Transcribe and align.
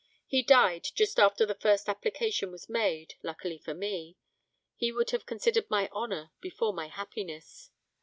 He 0.25 0.41
died 0.41 0.87
just 0.95 1.19
after 1.19 1.45
the 1.45 1.53
first 1.53 1.87
application 1.87 2.51
was 2.51 2.67
made, 2.67 3.13
luckily 3.21 3.59
for 3.59 3.75
me. 3.75 4.17
He 4.75 4.91
would 4.91 5.11
have 5.11 5.27
considered 5.27 5.69
my 5.69 5.89
honour 5.89 6.31
before 6.39 6.73
my 6.73 6.87
happiness. 6.87 7.69